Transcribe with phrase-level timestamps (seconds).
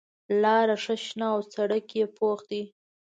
[0.41, 2.63] لاره ښه شنه او سړک یې پوخ دی.